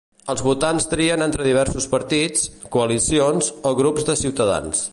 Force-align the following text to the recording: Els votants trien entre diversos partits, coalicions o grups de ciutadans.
Els 0.33 0.39
votants 0.45 0.87
trien 0.93 1.23
entre 1.25 1.45
diversos 1.47 1.87
partits, 1.91 2.47
coalicions 2.77 3.51
o 3.73 3.75
grups 3.83 4.09
de 4.09 4.17
ciutadans. 4.23 4.83